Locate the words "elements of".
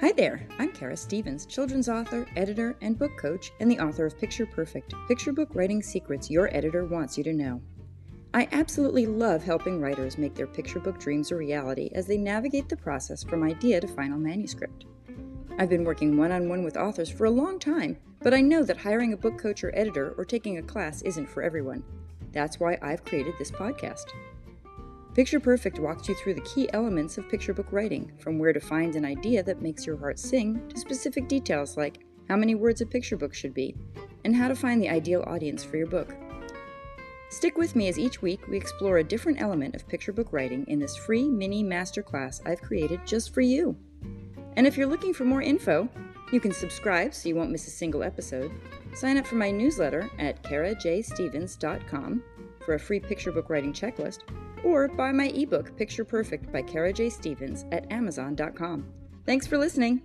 26.72-27.28